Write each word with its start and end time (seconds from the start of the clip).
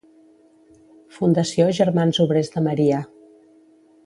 Fundació 1.17 1.69
Germans 1.81 2.21
Obrers 2.25 2.51
de 2.57 2.65
Maria. 2.71 3.05